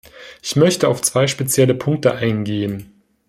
[0.41, 3.03] Ich möchte auf zwei spezielle Punkte eingehen.